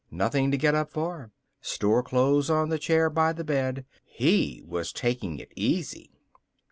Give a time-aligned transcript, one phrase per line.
[0.09, 1.29] Nothing to get up for.
[1.61, 3.85] Store clothes on the chair by the bed.
[4.03, 6.09] He was taking it easy.